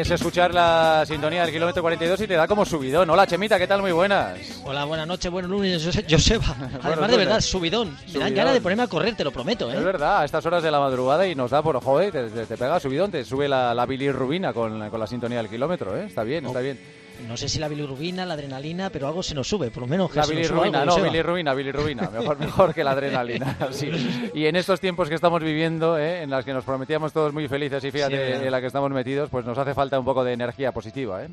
[0.00, 3.10] Es escuchar la sintonía del kilómetro 42 y te da como subidón.
[3.10, 3.82] Hola, Chemita, ¿qué tal?
[3.82, 4.38] Muy buenas.
[4.64, 6.56] Hola, buenas noches, buenos lunes, Joseba.
[6.82, 7.98] Además, de verdad, subidón.
[8.10, 9.76] Me dan ganas de ponerme a correr, te lo prometo, ¿eh?
[9.76, 12.56] Es verdad, a estas horas de la madrugada y nos da por, joder, te, te,
[12.56, 16.06] pega subidón, te sube la, la bilirrubina con, con la sintonía del kilómetro, ¿eh?
[16.06, 16.78] Está bien, está bien
[17.26, 20.10] no sé si la bilirrubina, la adrenalina, pero algo se nos sube, por lo menos
[20.10, 23.56] que La bilirrubina, no, bilirrubina, bilirrubina, mejor, mejor que la adrenalina.
[24.34, 26.22] Y en estos tiempos que estamos viviendo, ¿eh?
[26.22, 29.28] en las que nos prometíamos todos muy felices y fíjate en la que estamos metidos,
[29.30, 31.28] pues nos hace falta un poco de energía positiva, ¿eh?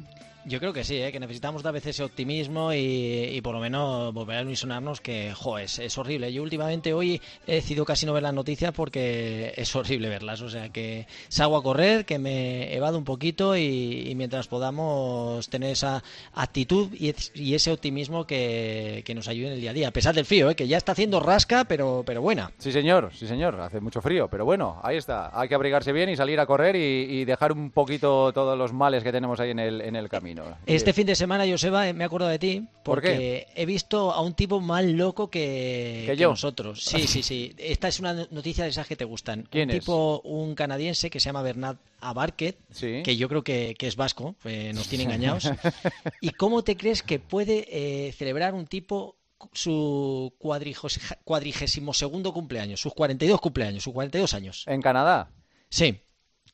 [0.47, 1.11] Yo creo que sí, ¿eh?
[1.11, 5.57] que necesitamos a veces ese optimismo y, por lo menos volver a ilusionarnos que, jo,
[5.57, 6.31] es, horrible.
[6.31, 10.39] Yo últimamente hoy he decidido casi no ver las noticias porque es horrible verlas.
[10.41, 15.71] O sea, que salgo a correr, que me evado un poquito y, mientras podamos tener
[15.71, 16.01] esa
[16.33, 19.87] actitud y, ese optimismo que, nos ayude en el día a día.
[19.89, 20.55] A pesar del frío, ¿eh?
[20.55, 22.51] que ya está haciendo rasca, pero, pero buena.
[22.57, 23.59] Sí, señor, sí, señor.
[23.59, 25.29] Hace mucho frío, pero bueno, ahí está.
[25.37, 29.03] Hay que abrigarse bien y salir a correr y, dejar un poquito todos los males
[29.03, 30.36] que tenemos ahí en el, en el camino.
[30.65, 34.59] Este fin de semana, Joseba, me acuerdo de ti porque he visto a un tipo
[34.61, 36.83] más loco que, nosotros.
[36.83, 37.53] Sí, sí, sí.
[37.57, 39.47] Esta es una noticia de esas que te gustan.
[39.49, 42.57] ¿Quién un tipo, un canadiense que se llama Bernard Abarquet,
[43.03, 45.49] que yo creo que, es vasco, eh, nos tiene engañados.
[46.21, 49.17] ¿Y cómo te crees que puede eh, celebrar un tipo
[49.53, 54.63] su cuadrigésimo segundo cumpleaños, sus 42 cumpleaños, sus 42 años?
[54.67, 55.31] ¿En Canadá?
[55.69, 55.99] Sí.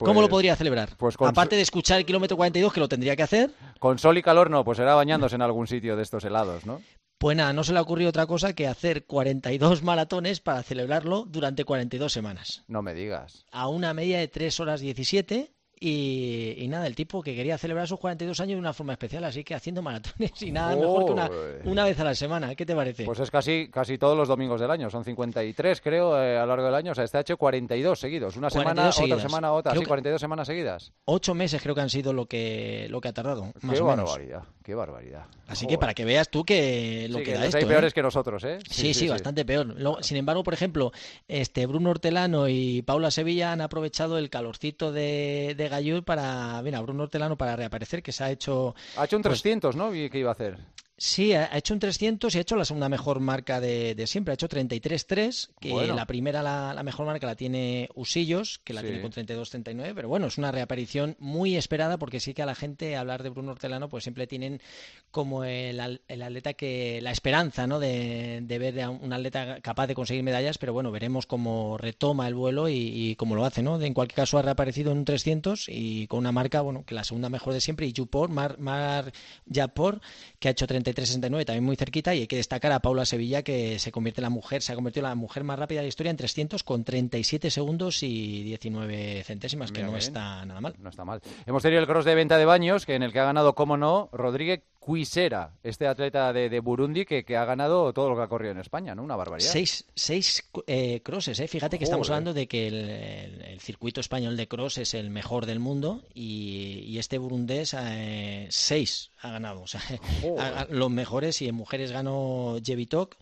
[0.06, 0.90] ¿Cómo lo pues, podría celebrar?
[0.98, 3.52] Pues Aparte de escuchar el kilómetro 42, que lo tendría que hacer.
[3.80, 6.82] Con sol y calor no, pues será bañándose en algún sitio de estos helados, ¿no?
[7.18, 11.24] Pues nada, no se le ha ocurrido otra cosa que hacer 42 maratones para celebrarlo
[11.26, 12.64] durante 42 semanas.
[12.68, 13.46] No me digas.
[13.52, 15.53] A una media de 3 horas 17
[15.86, 19.44] y, nada, el tipo que quería celebrar sus 42 años de una forma especial, así
[19.44, 21.30] que haciendo maratones y nada mejor que una,
[21.66, 22.56] una, vez a la semana.
[22.56, 23.04] ¿Qué te parece?
[23.04, 26.48] Pues es casi, casi todos los domingos del año, son 53 creo eh, a lo
[26.48, 29.74] largo del año, o sea, este ha hecho 42 seguidos, una semana, otra semana, otra,
[29.74, 30.94] sí, 42 semanas seguidas.
[31.04, 33.86] Ocho meses creo que han sido lo que, lo que ha tardado, más qué o
[33.86, 35.26] barbaridad, qué barbaridad.
[35.48, 37.58] Así que para que veas tú que lo que, da esto.
[37.58, 37.94] Hay peores ¿eh?
[37.94, 38.60] que nosotros, ¿eh?
[38.70, 39.76] Sí, sí, bastante peor.
[40.02, 40.94] sin embargo, por ejemplo,
[41.28, 46.82] este Bruno Hortelano y Paula Sevilla han aprovechado el calorcito de, de Gallur para a
[46.82, 48.76] Bruno Hortelano para reaparecer, que se ha hecho...
[48.98, 49.92] Ha hecho un 300, pues ¿no?
[49.92, 50.58] ¿Qué iba a hacer?
[50.96, 54.32] Sí, ha hecho un 300 y ha hecho la segunda mejor marca de, siempre.
[54.32, 59.02] Ha hecho 33-3, que la primera, la, mejor marca la tiene Usillos, que la tiene
[59.02, 59.94] con 32-39.
[59.96, 63.30] Pero bueno, es una reaparición muy esperada porque sí que a la gente hablar de
[63.30, 64.62] Bruno Hortelano pues siempre tienen
[65.10, 67.02] como el, atleta que...
[67.02, 67.80] la esperanza ¿no?
[67.80, 70.60] de, ver a un atleta capaz de conseguir medallas.
[70.60, 73.64] Pero bueno, veremos cómo retoma el vuelo y, cómo lo hace.
[73.64, 73.82] ¿no?
[73.82, 77.04] En cualquier caso ha reaparecido en un 300 y con una marca, bueno, que la
[77.04, 77.88] segunda mejor de siempre.
[77.88, 79.12] Y Jupor, Mar, Mar
[79.48, 80.00] Yapor,
[80.40, 83.44] que ha hecho 30 369 también muy cerquita, y hay que destacar a Paula Sevilla,
[83.44, 85.84] que se convierte en la mujer, se ha convertido en la mujer más rápida de
[85.84, 90.76] la historia en 300 con 37 segundos y 19 centésimas, que no está nada mal.
[90.80, 91.22] No está mal.
[91.46, 93.78] Hemos tenido el cross de venta de baños, que en el que ha ganado, como
[93.78, 98.52] no, Rodríguez Cuisera, este atleta de, Burundi que, ha ganado todo lo que ha corrido
[98.52, 99.02] en España, ¿no?
[99.02, 99.50] Una barbaridad.
[99.50, 101.48] Seis, seis eh, crosses, ¿eh?
[101.48, 105.62] Fíjate que estamos hablando de que el, circuito español de cross es el mejor del
[105.62, 109.62] mundo y, este burundés eh, seis ha ganado.
[109.62, 109.82] O sea,
[110.70, 113.16] los mejores y en mujeres ganó Jevitok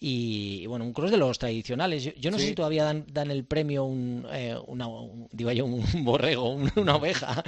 [0.00, 2.14] y, bueno, un cross de los tradicionales.
[2.14, 4.86] Yo, no sé si todavía dan, el premio un, eh, una,
[5.32, 7.42] digo yo, un borrego, una oveja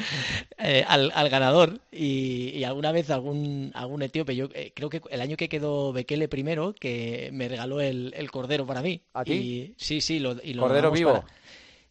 [0.58, 1.80] eh, al, ganador.
[1.92, 6.28] Y, alguna vez algún, algún etíope, yo eh, creo que el año que quedó Bekele
[6.28, 9.00] primero, que me regaló el, cordero para mí.
[9.14, 9.74] ¿A ti?
[9.76, 10.18] sí, sí.
[10.18, 11.24] Lo, y ¿Cordero vivo?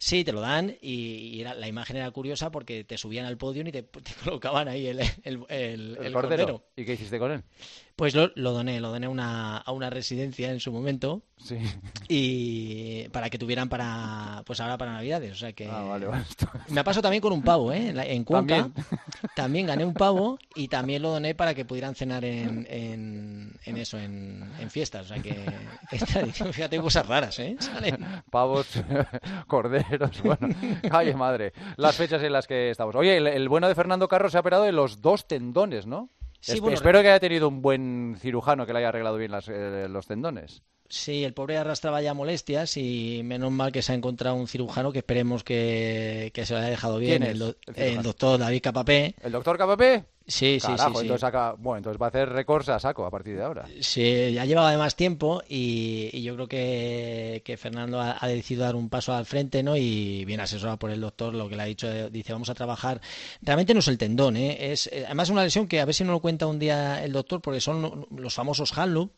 [0.02, 3.72] Sí, te lo dan y, la imagen era curiosa porque te subían al podio y
[3.72, 3.86] te,
[4.24, 6.64] colocaban ahí el, el, el, cordero.
[6.78, 7.44] ¿Y qué hiciste con él?
[8.00, 11.22] Pues lo, lo doné, lo doné a una, a una residencia en su momento.
[11.36, 11.58] Sí.
[12.08, 15.34] Y para que tuvieran para, pues ahora para Navidades.
[15.34, 15.68] O sea que.
[15.68, 16.08] Ah, vale,
[16.70, 17.94] Me ha pasado también con un pavo, ¿eh?
[17.94, 18.70] En Cuenca.
[19.36, 19.68] ¿También?
[19.68, 24.50] gané un pavo y también lo doné para que pudieran cenar en, en, eso, en,
[24.62, 25.12] en, fiestas.
[25.12, 25.36] O sea que.
[26.54, 27.58] fíjate, cosas raras, ¿eh?
[28.32, 28.82] Pavos,
[29.48, 30.56] corderos, bueno.
[30.90, 31.52] Ay, madre.
[31.76, 32.96] Las fechas en las que estamos.
[32.96, 36.10] Oye, el, el bueno de Fernando Carro se ha operado de los dos tendones, ¿no?
[36.42, 40.64] Espero que haya tenido un buen cirujano que le haya arreglado bien eh, los tendones.
[40.90, 44.92] Sí, el pobre arrastraba ya molestias y menos mal que se ha encontrado un cirujano
[44.92, 47.22] que esperemos que, se lo haya dejado bien.
[47.22, 47.38] El,
[48.02, 49.14] doctor David Capapé.
[49.22, 50.06] ¿El doctor Capapé?
[50.26, 53.44] Sí, sí, sí, Entonces, bueno, entonces va a hacer records a saco a partir de
[53.44, 53.66] ahora.
[53.82, 59.14] Sí, ya llevaba más tiempo y, yo creo que, Fernando ha, decidido dar un paso
[59.14, 59.76] al frente, ¿no?
[59.76, 62.56] Y bien asesorado por el doctor, lo que le ha dicho, eh, dice, vamos a
[62.56, 63.02] trabajar.
[63.42, 64.72] Realmente no es el tendón, ¿eh?
[64.72, 67.12] Es, eh, además, una lesión que a ver si no lo cuenta un día el
[67.12, 69.10] doctor, porque son los famosos hand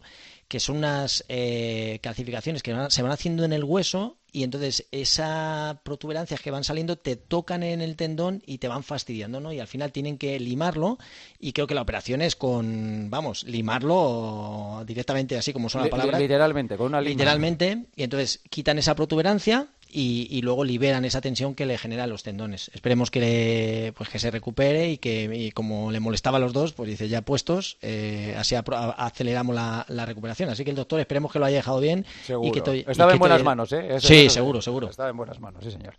[0.52, 5.78] que son unas eh, calcificaciones que se van haciendo en el hueso y entonces esas
[5.80, 9.54] protuberancias que van saliendo te tocan en el tendón y te van fastidiando, ¿no?
[9.54, 10.98] Y al final tienen que limarlo
[11.40, 16.20] y creo que la operación es con, vamos, limarlo directamente así como son las palabras.
[16.20, 17.12] Literalmente, con una lima.
[17.12, 22.08] Literalmente, y entonces quitan esa protuberancia y, luego liberan esa tensión que le genera a
[22.08, 22.72] los tendones.
[22.74, 26.90] Esperemos que, pues que se recupere y que como le molestaba a los dos, pues
[26.90, 30.50] dice ya puestos, eh, así aceleramos la, recuperación.
[30.50, 32.06] Así que el doctor esperemos que lo haya dejado bien.
[32.42, 34.00] Y que Estaba en buenas manos, ¿eh?
[34.00, 34.90] sí, seguro, seguro.
[34.90, 35.94] Estaba en buenas manos, sí, señor.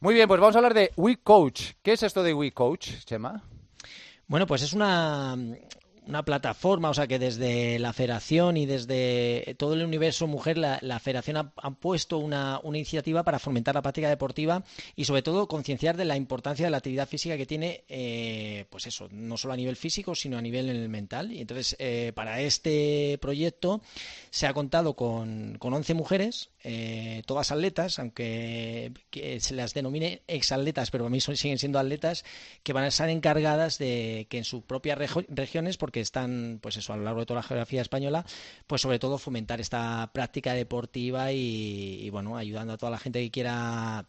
[0.00, 1.72] Muy bien, pues vamos a hablar de WeCoach.
[1.82, 3.42] ¿Qué es esto de WeCoach, Chema?
[4.28, 5.36] Bueno, pues es una,
[6.06, 10.98] una plataforma, o sea que desde la federación y desde todo el universo mujer, la,
[11.00, 14.64] federación ha, puesto una, iniciativa para fomentar la práctica deportiva
[14.94, 18.86] y sobre todo concienciar de la importancia de la actividad física que tiene, eh, pues
[18.86, 21.32] eso, no solo a nivel físico, sino a nivel mental.
[21.32, 23.80] Y entonces, eh, para este proyecto
[24.30, 28.90] se ha contado con, con 11 mujeres eh, todas atletas, aunque
[29.38, 32.24] se las denomine exatletas, pero a mí siguen siendo atletas,
[32.64, 34.98] que van a estar encargadas de que en sus propias
[35.28, 38.24] regiones, porque están, pues eso, a lo largo de toda la geografía española,
[38.66, 43.30] pues sobre todo fomentar esta práctica deportiva y bueno, ayudando a toda la gente que
[43.30, 44.06] quiera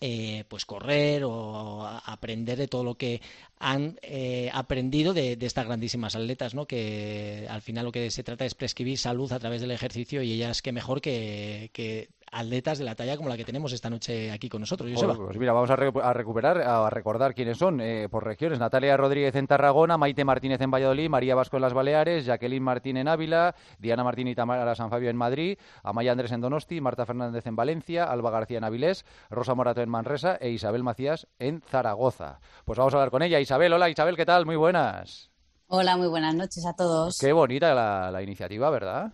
[0.00, 3.22] eh, pues correr o aprender de todo lo que
[3.58, 6.66] han eh, aprendido de, estas grandísimas atletas, ¿no?
[6.66, 10.32] Que al final lo que se trata es prescribir salud a través del ejercicio y
[10.32, 14.30] ellas que mejor que, que atletas de la talla como la que tenemos esta noche
[14.30, 14.90] aquí con nosotros.
[14.92, 18.58] Pues, mira, vamos a, recuperar, a recordar quiénes son eh, por regiones.
[18.58, 22.96] Natalia Rodríguez en Tarragona, Maite Martínez en Valladolid, María Vasco en las Baleares, Jacqueline Martín
[22.96, 27.06] en Ávila, Diana Martín y Tamara San Fabio en Madrid, Amaya Andrés en Donosti, Marta
[27.06, 31.62] Fernández en Valencia, Alba García en Avilés, Rosa Morato en Manresa e Isabel Macías en
[31.62, 32.40] Zaragoza.
[32.64, 33.38] Pues vamos a hablar con ella.
[33.38, 34.44] Isabel, hola Isabel, ¿qué tal?
[34.44, 35.30] Muy buenas.
[35.68, 37.18] Hola, muy buenas noches a todos.
[37.18, 37.74] Qué bonita
[38.10, 39.12] la iniciativa, ¿verdad?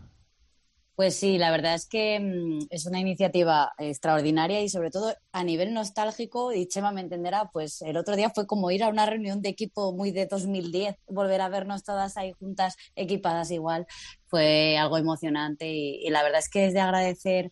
[1.00, 5.44] Pues sí, la verdad es que mm, es una iniciativa extraordinaria y sobre todo a
[5.44, 9.06] nivel nostálgico, y Chema me entenderá, pues el otro día fue como ir a una
[9.06, 13.86] reunión de equipo muy de 2010, volver a vernos todas ahí juntas, equipadas igual,
[14.26, 17.50] fue algo emocionante y, la verdad es que es de agradecer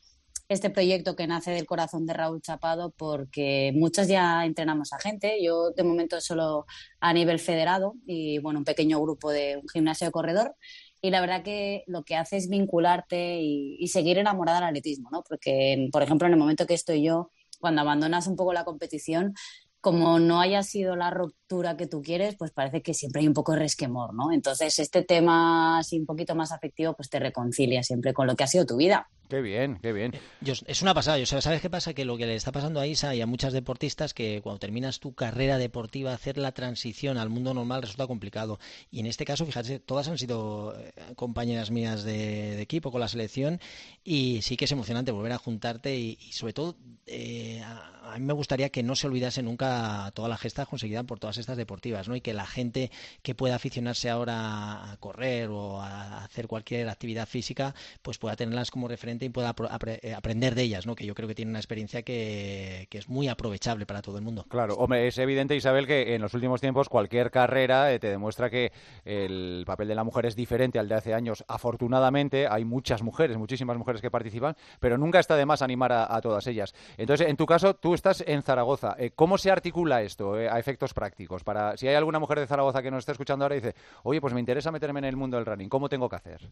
[0.50, 5.42] este proyecto que nace del corazón de Raúl Chapado porque muchas ya entrenamos a gente,
[5.42, 6.66] yo de momento solo
[7.00, 10.54] a nivel federado y bueno, un pequeño grupo de un gimnasio de corredor
[11.00, 15.22] y la verdad que lo que hace es vincularte y, seguir enamorada del atletismo, ¿no?
[15.26, 17.30] Porque, por ejemplo, en el momento que estoy yo,
[17.60, 19.34] cuando abandonas un poco la competición,
[19.80, 23.34] como no haya sido la ruptura que tú quieres, pues parece que siempre hay un
[23.34, 24.32] poco de resquemor, ¿no?
[24.32, 28.44] Entonces, este tema así un poquito más afectivo, pues te reconcilia siempre con lo que
[28.44, 29.08] ha sido tu vida.
[29.28, 30.12] Qué bien, qué bien.
[30.40, 31.18] es una pasada.
[31.18, 31.92] Yo, ¿Sabes qué pasa?
[31.92, 35.00] Que lo que le está pasando a Isa y a muchas deportistas, que cuando terminas
[35.00, 38.58] tu carrera deportiva, hacer la transición al mundo normal resulta complicado.
[38.90, 43.08] Y en este caso, fíjate, todas han sido eh, compañeras mías de, equipo con la
[43.08, 43.60] selección
[44.02, 46.76] y sí que es emocionante volver a juntarte y, sobre todo
[47.06, 51.18] eh, a, mí me gustaría que no se olvidase nunca toda la gesta conseguida por
[51.18, 52.16] todas estas deportivas, ¿no?
[52.16, 52.90] Y que la gente
[53.22, 58.70] que pueda aficionarse ahora a correr o a hacer cualquier actividad física, pues pueda tenerlas
[58.70, 59.54] como referente y pueda
[60.02, 60.94] eh, aprender de ellas, ¿no?
[60.94, 64.44] que yo creo que tiene una experiencia que, es muy aprovechable para todo el mundo.
[64.48, 68.50] Claro, hombre, es evidente, Isabel, que en los últimos tiempos cualquier carrera eh, te demuestra
[68.50, 68.72] que
[69.04, 71.44] el papel de la mujer es diferente al de hace años.
[71.46, 76.20] Afortunadamente hay muchas mujeres, muchísimas mujeres que participan, pero nunca está de más animar a,
[76.20, 76.74] todas ellas.
[76.96, 78.96] Entonces, en tu caso, tú estás en Zaragoza.
[78.98, 81.44] Eh, ¿Cómo se articula esto a efectos prácticos?
[81.44, 84.20] Para Si hay alguna mujer de Zaragoza que nos está escuchando ahora y dice, oye,
[84.20, 86.50] pues me interesa meterme en el mundo del running, ¿cómo tengo que hacer?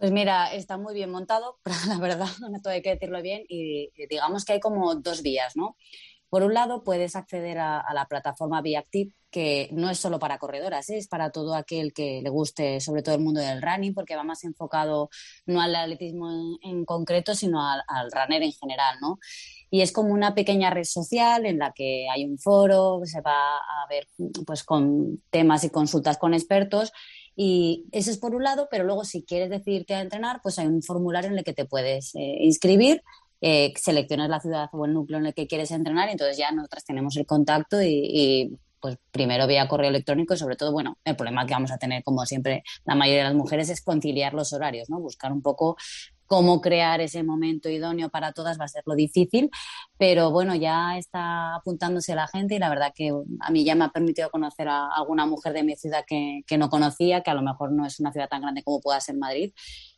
[0.00, 3.90] Pues mira, está muy bien montado, la verdad, no todo hay que decirlo bien, y
[4.08, 5.76] digamos que hay como dos vías, ¿no?
[6.30, 10.88] Por un lado, puedes acceder a, la plataforma Viactive, que no es solo para corredoras,
[10.88, 10.96] ¿eh?
[10.96, 14.24] es para todo aquel que le guste, sobre todo el mundo del running, porque va
[14.24, 15.10] más enfocado
[15.44, 16.30] no al atletismo
[16.62, 19.18] en, concreto, sino al, al, runner en general, ¿no?
[19.68, 23.56] Y es como una pequeña red social en la que hay un foro, se va
[23.58, 24.08] a ver
[24.46, 26.90] pues con temas y consultas con expertos
[27.36, 30.66] y eso es por un lado, pero luego si quieres decidirte a entrenar, pues hay
[30.66, 33.02] un formulario en el que te puedes eh, inscribir,
[33.40, 36.52] eh, seleccionas la ciudad o el núcleo en el que quieres entrenar y entonces ya
[36.52, 41.14] nosotras tenemos el contacto y, pues primero vía correo electrónico y sobre todo, bueno, el
[41.14, 44.52] problema que vamos a tener como siempre la mayoría de las mujeres es conciliar los
[44.54, 45.00] horarios, ¿no?
[45.00, 45.76] Buscar un poco
[46.30, 49.50] cómo crear ese momento idóneo para todas va a ser lo difícil,
[49.98, 53.10] pero bueno, ya está apuntándose la gente y la verdad que
[53.40, 56.56] a mí ya me ha permitido conocer a alguna mujer de mi ciudad que, que
[56.56, 59.16] no conocía, que a lo mejor no es una ciudad tan grande como pueda ser
[59.16, 59.52] Madrid.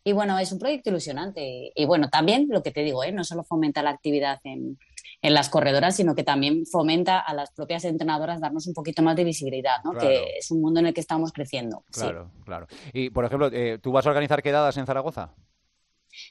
[0.05, 1.71] Y bueno, es un proyecto ilusionante.
[1.75, 3.13] Y bueno, también lo que te digo, ¿eh?
[3.13, 4.79] no solo fomenta la actividad en,
[5.21, 9.17] en las corredoras, sino que también fomenta a las propias entrenadoras darnos un poquito más
[9.17, 9.93] de visibilidad, ¿no?
[9.93, 11.85] que es un mundo en el que estamos creciendo.
[11.93, 12.69] Claro, claro.
[12.95, 15.35] Y, por ejemplo, eh, ¿tú vas a organizar quedadas en Zaragoza?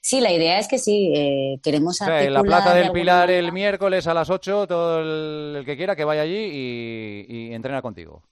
[0.02, 4.08] Sí, la idea es que sí, eh, queremos En la Plaza del Pilar el miércoles
[4.08, 5.00] a las 8, todo
[5.58, 8.24] el, que quiera que vaya allí y, entrena contigo.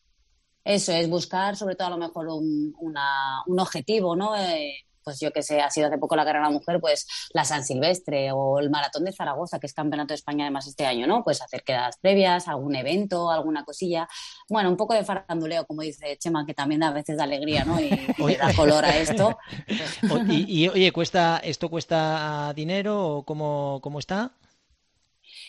[0.63, 4.35] Eso es, buscar sobre todo a lo mejor un, un objetivo, ¿no?
[4.35, 7.07] Eh, pues yo que sé, ha sido hace poco la carrera de la mujer, pues
[7.33, 10.85] la San Silvestre o el Maratón de Zaragoza, que es Campeonato de España además este
[10.85, 11.23] año, ¿no?
[11.23, 14.07] Pues hacer quedadas previas, algún evento, alguna cosilla.
[14.47, 17.79] Bueno, un poco de faranduleo, como dice Chema, que también a veces da alegría, ¿no?
[17.79, 17.89] Y,
[18.37, 19.37] da color a esto.
[20.29, 24.31] y, oye, ¿cuesta, ¿esto cuesta dinero o cómo, cómo está?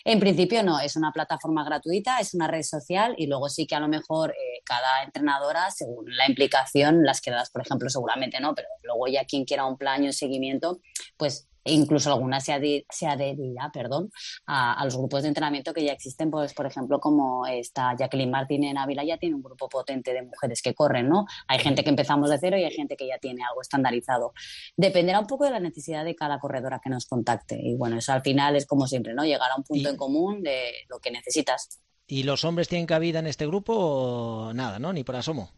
[0.05, 3.75] En principio no, es una plataforma gratuita, es una red social y luego sí que
[3.75, 8.55] a lo mejor eh, cada entrenadora, según la implicación, las quedas, por ejemplo, seguramente no,
[8.55, 10.81] pero luego ya quien quiera un plan y un seguimiento,
[11.17, 14.11] pues incluso alguna se, adherirá perdón,
[14.47, 18.65] a, los grupos de entrenamiento que ya existen, pues, por ejemplo, como está Jacqueline Martín
[18.65, 21.27] en Ávila, ya tiene un grupo potente de mujeres que corren, ¿no?
[21.49, 24.33] Hay gente que empezamos de cero y hay gente que ya tiene algo estandarizado.
[24.77, 27.59] Dependerá un poco de la necesidad de cada corredora que nos contacte.
[27.61, 29.25] Y bueno, eso al final es como siempre, ¿no?
[29.25, 31.81] Llegar a un punto en común de lo que necesitas.
[32.07, 34.93] ¿Y los hombres tienen cabida en este grupo o nada, ¿no?
[34.93, 35.53] Ni por asomo.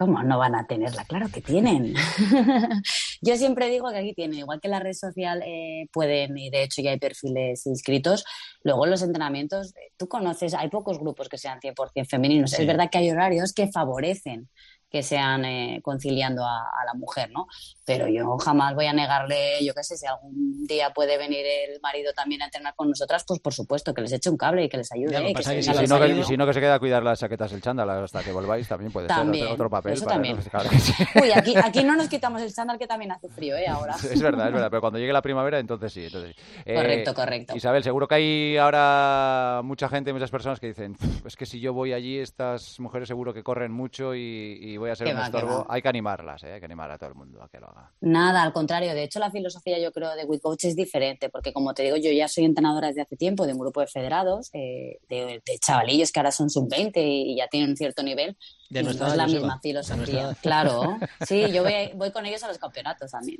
[0.00, 1.04] ¿Cómo no van a tenerla?
[1.04, 1.92] Claro que tienen.
[3.20, 6.62] Yo siempre digo que aquí tienen, igual que la red social eh, pueden, y de
[6.62, 8.24] hecho ya hay perfiles inscritos,
[8.62, 12.58] luego los entrenamientos, eh, tú conoces, hay pocos grupos que sean 100% femeninos.
[12.58, 14.48] Es verdad que hay horarios que favorecen
[14.90, 17.46] que sean eh, conciliando a, la mujer, ¿no?
[17.84, 21.80] Pero yo jamás voy a negarle, yo qué sé, si algún día puede venir el
[21.80, 24.68] marido también a entrenar con nosotras, pues por supuesto que les eche un cable y
[24.68, 25.30] que les ayude.
[25.30, 28.66] y, si no, que, se queda a cuidar las chaquetas el chándal hasta que volváis,
[28.66, 29.92] también puede ser otro, papel.
[29.92, 30.38] Eso también.
[31.22, 33.68] Uy, aquí, aquí no nos quitamos el chándal que también hace frío, ¿eh?
[33.68, 33.94] Ahora.
[34.10, 36.04] Es verdad, es verdad, pero cuando llegue la primavera, entonces sí.
[36.04, 37.56] Entonces, eh, correcto, correcto.
[37.56, 41.72] Isabel, seguro que hay ahora mucha gente, muchas personas que dicen, es que si yo
[41.72, 45.66] voy allí, estas mujeres seguro que corren mucho y, y voy a ser un estorbo
[45.68, 46.52] hay que animarlas, ¿eh?
[46.52, 47.92] hay que animar a todo el mundo a que lo haga.
[48.00, 48.92] Nada, al contrario.
[48.94, 52.10] De hecho, la filosofía yo creo de WeCoach es diferente, porque como te digo, yo
[52.10, 56.20] ya soy entrenadora desde hace tiempo de un grupo de federados, eh, de, chavalillos que
[56.20, 58.36] ahora son sub-20 y, ya tienen un cierto nivel.
[58.68, 60.36] De nuestra es la misma filosofía.
[60.40, 63.38] Claro, sí, yo voy, con ellos a los campeonatos también.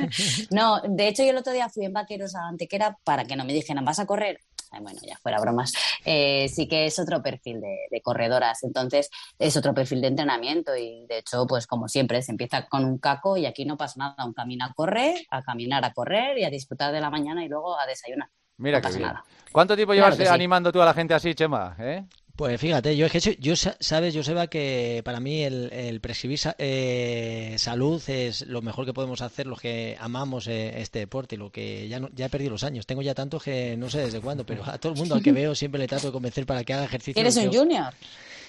[0.50, 3.44] no, de hecho, yo el otro día fui en Vaqueros a Antequera para que no
[3.44, 4.40] me dijeran, ¿vas a correr?
[4.80, 5.72] Bueno, ya fuera bromas,
[6.04, 11.06] eh, sí que es otro perfil de, corredoras, entonces es otro perfil de entrenamiento y
[11.06, 14.24] de hecho, pues como siempre, se empieza con un caco y aquí no pasa nada,
[14.24, 17.48] un camino a correr, a caminar a correr y a disfrutar de la mañana y
[17.48, 18.28] luego a desayunar.
[18.58, 19.12] Mira que bien.
[19.52, 21.76] ¿Cuánto tiempo llevas animando tú a la gente así, Chema?
[21.78, 22.04] ¿eh?
[22.36, 27.56] Pues fíjate, yo es que yo sabes, Joseba, que para mí el, el prescribir eh,
[27.58, 31.50] salud es lo mejor que podemos hacer los que amamos eh, este deporte y lo
[31.50, 32.84] que ya ya he perdido los años.
[32.86, 35.32] Tengo ya tanto que no sé desde cuándo, pero a todo el mundo al que
[35.32, 37.18] veo siempre le trato de convencer para que haga ejercicio.
[37.18, 37.94] ¿Eres un junior?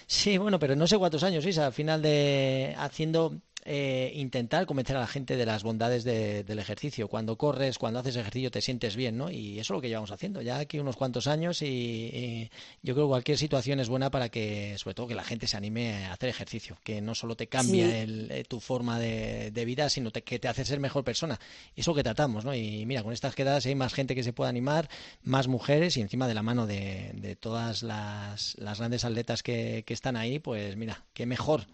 [0.07, 4.95] Sí, bueno, pero no sé cuántos años, Isa, al final de haciendo eh, intentar convencer
[4.95, 7.09] a la gente de las bondades del ejercicio.
[7.09, 9.29] Cuando corres, cuando haces ejercicio, te sientes bien, ¿no?
[9.29, 12.49] Y eso es lo que llevamos haciendo ya aquí unos cuantos años y,
[12.81, 15.57] yo creo que cualquier situación es buena para que, sobre todo, que la gente se
[15.57, 20.11] anime a hacer ejercicio, que no solo te cambia eh, tu forma de, vida, sino
[20.11, 21.37] que te hace ser mejor persona.
[21.75, 22.55] Eso que tratamos, ¿no?
[22.55, 24.87] Y mira, con estas quedadas hay más gente que se puede animar,
[25.23, 30.15] más mujeres y encima de la mano de, todas las, grandes atletas que, que están
[30.15, 31.65] ahí, pues mira, qué mejor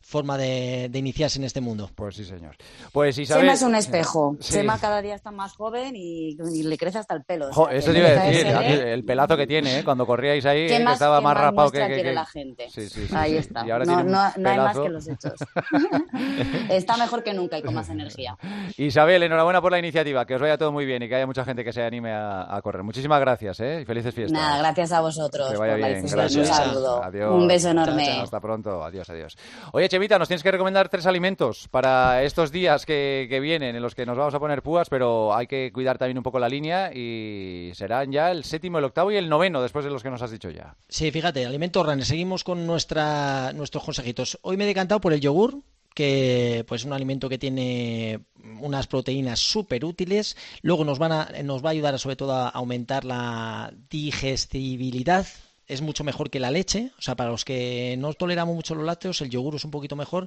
[0.00, 1.90] forma de, iniciarse en este mundo.
[1.94, 2.56] Pues sí, señor.
[2.92, 3.44] Pues Isabel...
[3.44, 4.36] Sema es un espejo.
[4.40, 7.50] Sema cada día está más joven y, le crece hasta el pelo.
[7.70, 9.84] eso te iba a decir, el pelazo que tiene, ¿eh?
[9.84, 12.68] cuando corríais ahí, que estaba más, rapado que, que, la gente.
[13.12, 13.64] ahí está.
[13.64, 15.34] no, no, hay más que los hechos.
[16.70, 18.36] está mejor que nunca y con más energía.
[18.76, 21.44] Isabel, enhorabuena por la iniciativa, que os vaya todo muy bien y que haya mucha
[21.44, 22.82] gente que se anime a, correr.
[22.82, 23.80] Muchísimas gracias, ¿eh?
[23.82, 24.40] Y felices fiestas.
[24.40, 25.50] Nada, gracias a vosotros.
[25.50, 26.06] Que vaya bien.
[26.06, 26.36] Gracias.
[26.36, 27.02] Un saludo.
[27.02, 27.32] Adiós.
[27.32, 28.20] Un beso enorme.
[28.20, 28.82] Hasta pronto.
[28.82, 29.36] Adiós, adiós.
[29.72, 33.96] Oye, Chevita, nos tienes que recomendar tres alimentos para estos días que, vienen en los
[33.96, 36.92] que nos vamos a poner púas, pero hay que cuidar también un poco la línea
[36.94, 40.22] y serán ya el séptimo, el octavo y el noveno después de los que nos
[40.22, 40.76] has dicho ya.
[40.88, 42.06] Sí, fíjate, alimentos runner.
[42.06, 44.38] Seguimos con nuestra, nuestros consejitos.
[44.42, 45.58] Hoy me he decantado por el yogur,
[45.92, 48.20] que pues es un alimento que tiene
[48.60, 50.36] unas proteínas súper útiles.
[50.62, 55.26] Luego nos, van a, nos va a ayudar sobre todo a aumentar la digestibilidad
[55.70, 58.84] es mucho mejor que la leche, o sea, para los que no toleramos mucho los
[58.84, 60.26] lácteos, el yogur es un poquito mejor.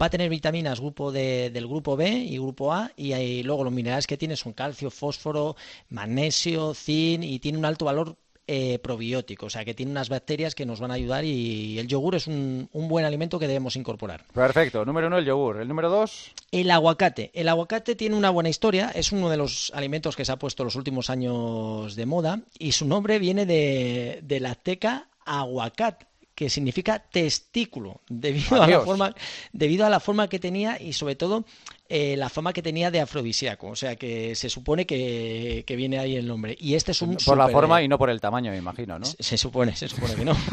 [0.00, 3.64] Va a tener vitaminas grupo de, del grupo B y grupo A, y ahí, luego
[3.64, 5.56] los minerales que tiene son calcio, fósforo,
[5.90, 8.16] magnesio, zinc, y tiene un alto valor
[8.50, 11.86] eh, probiótico, o sea que tiene unas bacterias que nos van a ayudar y el
[11.86, 14.24] yogur es un, buen alimento que debemos incorporar.
[14.32, 16.32] Perfecto, número uno el yogur, el número dos.
[16.50, 17.30] El aguacate.
[17.34, 20.64] El aguacate tiene una buena historia, es uno de los alimentos que se ha puesto
[20.64, 26.04] los últimos años de moda y su nombre viene de, de la teca aguacat,
[26.38, 29.12] que significa testículo, debido a, la forma,
[29.52, 31.44] debido a la forma que tenía y sobre todo
[31.88, 33.66] eh, la fama que tenía de afrodisíaco.
[33.66, 36.56] O sea que se supone que, viene ahí el nombre.
[36.60, 37.16] Y este es un.
[37.16, 39.04] Por la forma y no por el tamaño, me imagino, ¿no?
[39.04, 40.36] Se, supone, se supone que no.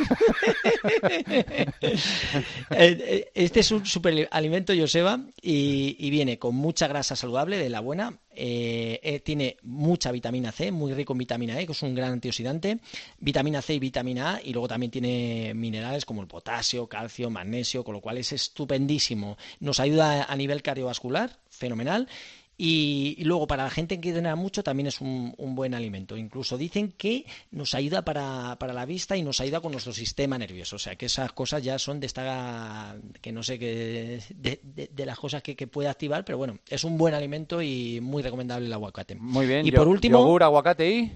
[2.71, 7.69] Eh, eh, este es un superalimento, Joseba, y, y viene con mucha grasa saludable, de
[7.69, 8.17] la buena.
[8.35, 12.79] Tiene mucha vitamina C, muy rico en vitamina E, que es un gran antioxidante,
[13.19, 17.83] vitamina C y vitamina A, y luego también tiene minerales como el potasio, calcio, magnesio,
[17.83, 19.37] con lo cual es estupendísimo.
[19.59, 22.07] Nos ayuda a nivel cardiovascular fenomenal.
[22.57, 26.15] Y, luego para la gente que entrena mucho también es un, buen alimento.
[26.15, 30.77] Incluso dicen que nos ayuda para, la vista y nos ayuda con nuestro sistema nervioso.
[30.77, 35.19] O sea que esas cosas ya son de esta que no sé qué de, las
[35.19, 39.15] cosas que, puede activar, pero bueno, es un buen alimento y muy recomendable el aguacate.
[39.15, 39.65] Muy bien.
[39.65, 41.11] Y por último, yogur, aguacate y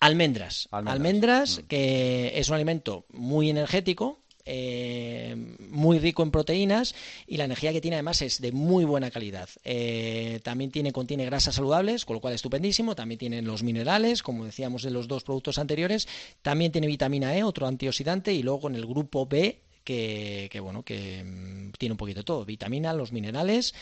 [0.00, 0.68] almendras.
[0.70, 1.66] Almendras, mm.
[1.66, 5.34] que es un alimento muy energético eh,
[5.68, 6.94] muy rico en proteínas
[7.26, 9.48] y la energía que tiene además es de muy buena calidad.
[9.64, 12.94] Eh, también tiene, contiene grasas saludables, con lo cual estupendísimo.
[12.94, 16.08] También tiene los minerales, como decíamos en los dos productos anteriores.
[16.42, 21.24] También tiene vitamina E, otro antioxidante, y luego en el grupo B que, bueno, que
[21.24, 23.74] mm, tiene un poquito de todo, vitamina, los minerales,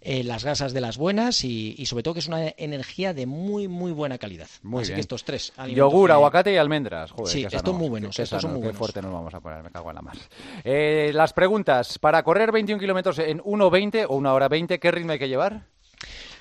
[0.00, 3.68] eh, las grasas de las buenas y, sobre todo que es una energía de muy,
[3.68, 4.48] muy buena calidad.
[4.62, 5.52] Muy Así que estos tres.
[5.68, 7.10] Yogur, aguacate y almendras.
[7.10, 8.18] Joder, sí, estos muy buenos.
[8.18, 10.16] estos son muy qué fuerte nos vamos a poner, me cago en la mar.
[10.64, 15.12] Eh, las preguntas, para correr 21 kilómetros en 1.20 o 1 hora 20, ¿qué ritmo
[15.12, 15.75] hay que llevar?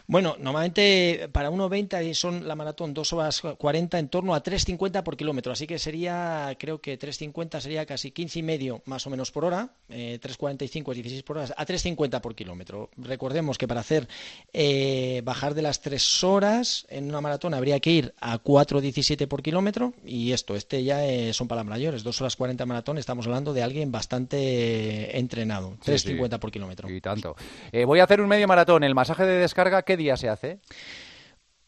[0.07, 5.17] Bueno, normalmente para 1.20 son la maratón 2 horas 40 en torno a 3.50 por
[5.17, 9.31] kilómetro, así que sería, creo que 3.50 sería casi 15 y medio más o menos
[9.31, 12.89] por hora, eh, 3.45 es 16 por hora, a 3.50 por kilómetro.
[12.97, 14.07] Recordemos que para hacer
[14.53, 19.41] eh, bajar de las 3 horas en una maratón habría que ir a 4.17 por
[19.41, 19.93] kilómetro.
[20.05, 21.01] Y esto, este ya
[21.33, 26.51] son palabras mayores, 2 horas 40 maratón, estamos hablando de alguien bastante entrenado, 3.50 por
[26.51, 26.89] kilómetro.
[26.89, 27.35] Y tanto.
[27.71, 30.59] Eh, voy a hacer un medio maratón, el masaje de descarga, ¿qué día se hace?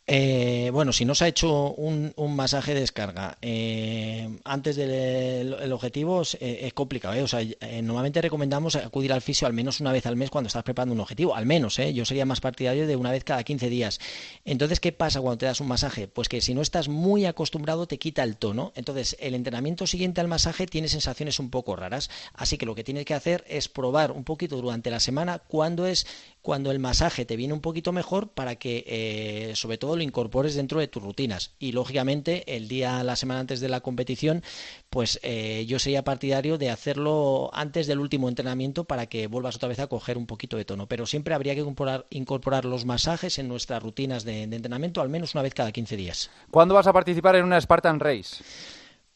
[0.10, 6.22] Eh, bueno, si no se ha hecho un, masaje de descarga eh, antes del objetivo
[6.40, 7.22] eh, es, complicado.
[7.22, 7.42] O sea,
[7.84, 11.02] normalmente recomendamos acudir al fisio al menos una vez al mes cuando estás preparando un
[11.02, 11.36] objetivo.
[11.36, 14.00] Al menos, yo sería más partidario de una vez cada 15 días.
[14.46, 16.08] Entonces, ¿qué pasa cuando te das un masaje?
[16.08, 18.72] Pues que si no estás muy acostumbrado te quita el tono.
[18.76, 22.10] Entonces, el entrenamiento siguiente al masaje tiene sensaciones un poco raras.
[22.34, 25.86] Así que lo que tienes que hacer es probar un poquito durante la semana cuándo
[25.86, 26.08] es
[26.42, 30.80] cuando el masaje te viene un poquito mejor para que sobre todo lo incorpores dentro
[30.80, 31.52] de tus rutinas.
[31.60, 34.44] Y lógicamente, el día, la semana antes de la competición,
[34.90, 39.70] pues eh, yo sería partidario de hacerlo antes del último entrenamiento para que vuelvas otra
[39.70, 40.88] vez a coger un poquito de tono.
[40.88, 45.10] Pero siempre habría que incorporar, incorporar los masajes en nuestras rutinas de, de entrenamiento al
[45.10, 46.30] menos una vez cada 15 días.
[46.52, 48.44] ¿Cuándo vas a participar en una Spartan Race?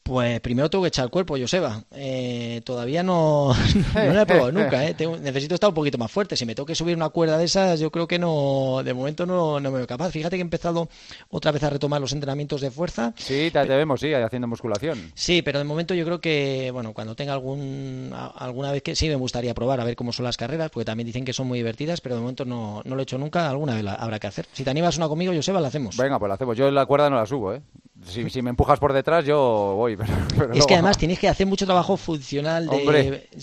[0.02, 1.84] Pues primero tengo que echar el cuerpo, Joseba.
[1.92, 3.54] Eh, todavía no,
[3.94, 4.84] no lo he probado nunca.
[4.84, 4.96] ¿eh?
[5.20, 6.36] necesito estar un poquito más fuerte.
[6.36, 9.26] Si me tengo que subir una cuerda de esas, yo creo que no, de momento
[9.26, 10.10] no, no me veo capaz.
[10.10, 10.88] Fíjate que he empezado
[11.30, 13.12] otra vez a retomar los entrenamientos de fuerza.
[13.16, 15.12] Sí, te, vemos, sí, haciendo musculación.
[15.14, 19.08] Sí, pero de momento yo creo que, bueno, cuando tenga algún, alguna vez que sí
[19.08, 21.58] me gustaría probar a ver cómo son las carreras, porque también dicen que son muy
[21.58, 23.48] divertidas, pero de momento no, no lo he hecho nunca.
[23.48, 24.46] Alguna vez la habrá que hacer.
[24.52, 25.96] Si te animas una conmigo, Joseba, la hacemos.
[25.96, 26.56] Venga, pues la hacemos.
[26.56, 27.62] Yo la cuerda no la subo, ¿eh?
[28.04, 29.96] Si, me empujas por detrás, yo voy.
[30.54, 32.68] es que además tienes que hacer mucho trabajo funcional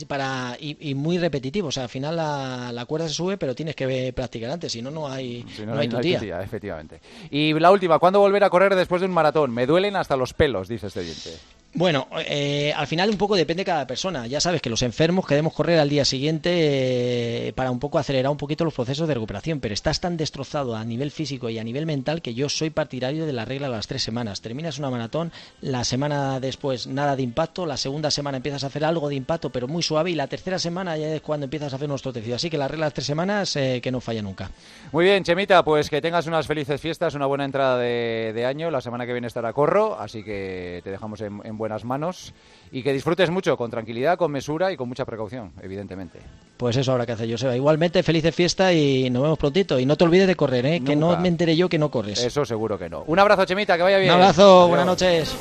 [0.07, 1.69] para y, muy repetitivo.
[1.69, 4.91] O sea, al final la, cuerda se sube, pero tienes que practicar antes, si no,
[4.91, 6.41] no hay, no, hay, tu tía.
[6.41, 6.99] Efectivamente.
[7.29, 9.51] Y la última, ¿cuándo volver a correr después de un maratón?
[9.51, 11.31] Me duelen hasta los pelos, dice este diente.
[11.71, 14.25] Bueno, eh, al final un poco depende de cada persona.
[14.25, 18.32] Ya sabes que los enfermos queremos correr al día siguiente eh, para un poco acelerar
[18.32, 21.63] un poquito los procesos de recuperación, pero estás tan destrozado a nivel físico y a
[21.63, 24.41] nivel mental que yo soy partidario de la regla de las tres semanas.
[24.41, 28.84] Terminas una maratón, la semana después nada de impacto, la segunda semana empiezas a hacer
[28.84, 31.75] algo de impacto pero muy suave y la tercera semana ya es cuando empiezas a
[31.75, 32.36] hacer nuestro tejido.
[32.36, 34.49] Así que la regla de las tres semanas eh, que no falla nunca.
[34.91, 38.71] Muy bien, Chemita, pues que tengas unas felices fiestas, una buena entrada de, año.
[38.71, 42.33] La semana que viene estará Corro, así que te dejamos en buenas manos
[42.71, 46.19] y que disfrutes mucho, con tranquilidad, con mesura y con mucha precaución, evidentemente.
[46.57, 47.55] Pues eso habrá que hacer, Joseba.
[47.55, 49.79] Igualmente, felices fiestas y nos vemos prontito.
[49.79, 50.81] Y no te olvides de correr, ¿eh?
[50.83, 52.23] que no me enteré yo que no corres.
[52.23, 53.03] Eso seguro que no.
[53.05, 54.11] Un abrazo, Chemita, que vaya bien.
[54.11, 55.35] Un abrazo, buenas noches.